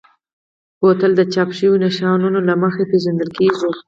بوتل 0.79 1.11
د 1.15 1.21
چاپ 1.33 1.49
شویو 1.57 1.81
نښانونو 1.85 2.39
له 2.47 2.53
مخې 2.63 2.83
پېژندل 2.91 3.29
کېږي. 3.37 3.69